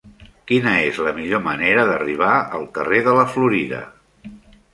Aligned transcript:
Quina 0.51 0.71
és 0.85 1.01
la 1.07 1.13
millor 1.17 1.43
manera 1.47 1.83
d'arribar 1.91 2.31
al 2.61 2.67
carrer 2.79 3.03
de 3.11 3.15
la 3.19 3.27
Florida? 3.37 3.85